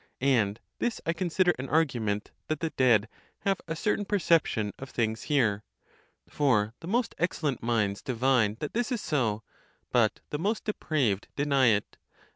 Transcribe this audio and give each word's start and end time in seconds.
And 0.19 0.59
this 0.79 0.99
I 1.05 1.13
consider 1.13 1.53
an 1.59 1.69
argument 1.69 2.31
that 2.47 2.59
the 2.59 2.71
dead 2.71 3.07
have 3.41 3.61
a 3.67 3.75
certain 3.75 4.03
perception! 4.03 4.73
of 4.79 4.89
things 4.89 5.21
here. 5.29 5.63
For 6.27 6.73
the 6.79 6.87
most 6.87 7.13
ex 7.19 7.39
cellent 7.41 7.61
minds 7.61 8.01
divine 8.01 8.57
that 8.61 8.73
this 8.73 8.91
is 8.91 8.99
so, 8.99 9.43
but 9.91 10.19
the 10.31 10.39
most 10.39 10.63
depraved 10.65 11.27
deny 11.35 11.67
it. 11.67 11.97